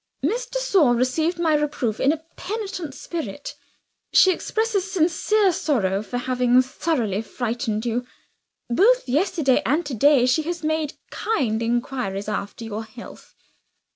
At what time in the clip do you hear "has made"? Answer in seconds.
10.41-10.95